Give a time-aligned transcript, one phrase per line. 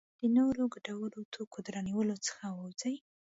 [0.19, 2.95] د نورو ګټورو توکو د رانیولو څخه ووځي.